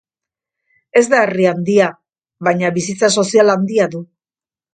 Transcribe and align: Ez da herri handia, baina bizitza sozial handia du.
Ez 1.01 1.03
da 1.11 1.19
herri 1.25 1.45
handia, 1.49 1.89
baina 2.49 2.73
bizitza 2.79 3.11
sozial 3.19 3.55
handia 3.57 3.87
du. 3.95 4.05